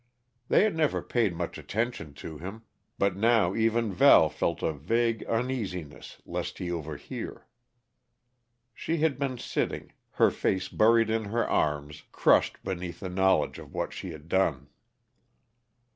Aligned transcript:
They 0.47 0.63
had 0.63 0.75
never 0.75 1.03
paid 1.03 1.35
much 1.35 1.59
attention 1.59 2.15
to 2.15 2.39
him; 2.39 2.63
but 2.97 3.15
now 3.15 3.53
even 3.53 3.93
Val 3.93 4.29
felt 4.29 4.63
a 4.63 4.73
vague 4.73 5.21
uneasiness 5.25 6.19
lest 6.25 6.57
he 6.57 6.71
overhear. 6.71 7.45
She 8.73 8.97
had 8.97 9.19
been 9.19 9.37
sitting, 9.37 9.93
her 10.13 10.31
face 10.31 10.69
buried 10.69 11.11
in 11.11 11.25
her 11.25 11.47
arms, 11.47 12.01
crushed 12.11 12.63
beneath 12.63 12.99
the 12.99 13.09
knowledge 13.09 13.59
of 13.59 13.75
what 13.75 13.93
she 13.93 14.09
had 14.09 14.27
done. 14.27 14.69